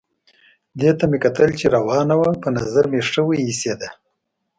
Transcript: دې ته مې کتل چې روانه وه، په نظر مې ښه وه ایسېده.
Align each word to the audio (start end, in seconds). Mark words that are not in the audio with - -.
دې 0.79 0.91
ته 0.97 1.03
مې 1.09 1.17
کتل 1.23 1.49
چې 1.59 1.65
روانه 1.75 2.15
وه، 2.19 2.31
په 2.41 2.47
نظر 2.57 2.83
مې 2.91 3.01
ښه 3.09 3.21
وه 3.27 3.35
ایسېده. 3.45 3.89